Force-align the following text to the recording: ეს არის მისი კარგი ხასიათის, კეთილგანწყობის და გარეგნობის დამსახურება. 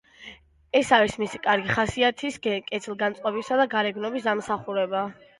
ეს 0.77 0.87
არის 0.95 1.17
მისი 1.23 1.39
კარგი 1.41 1.75
ხასიათის, 1.75 2.39
კეთილგანწყობის 2.45 3.51
და 3.61 3.67
გარეგნობის 3.75 4.25
დამსახურება. 4.31 5.03